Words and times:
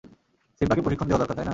সিম্বাকে 0.57 0.83
প্রশিক্ষণ 0.85 1.07
দেওয়া 1.07 1.21
দরকার, 1.21 1.35
তাই 1.37 1.45
না? 1.45 1.49